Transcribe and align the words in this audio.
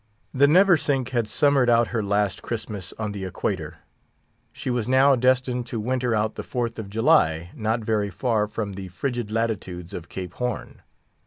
The 0.33 0.47
Neversink 0.47 1.09
had 1.09 1.27
summered 1.27 1.69
out 1.69 1.89
her 1.89 2.01
last 2.01 2.41
Christmas 2.41 2.91
on 2.97 3.11
the 3.11 3.23
Equator; 3.23 3.81
she 4.51 4.71
was 4.71 4.87
now 4.87 5.15
destined 5.15 5.67
to 5.67 5.79
winter 5.79 6.15
out 6.15 6.33
the 6.33 6.41
Fourth 6.41 6.79
of 6.79 6.89
July 6.89 7.51
not 7.53 7.81
very 7.83 8.09
far 8.09 8.47
from 8.47 8.73
the 8.73 8.87
frigid 8.87 9.29
latitudes 9.29 9.93
of 9.93 10.09
Cape 10.09 10.33
Horn. 10.33 10.81